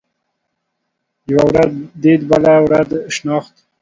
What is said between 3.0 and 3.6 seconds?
شناخت.